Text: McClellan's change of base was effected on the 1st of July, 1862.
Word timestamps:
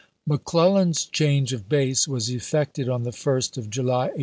McClellan's 0.25 1.05
change 1.05 1.53
of 1.53 1.69
base 1.69 2.07
was 2.07 2.27
effected 2.31 2.89
on 2.89 3.03
the 3.03 3.11
1st 3.11 3.55
of 3.59 3.69
July, 3.69 4.09
1862. 4.17 4.19